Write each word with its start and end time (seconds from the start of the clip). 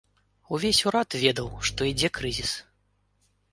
Увесь 0.55 0.79
урад 0.87 1.17
ведаў, 1.25 1.51
што 1.69 1.79
ідзе 1.91 2.13
крызіс. 2.19 2.57